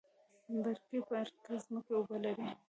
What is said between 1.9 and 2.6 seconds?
اوبه لري؟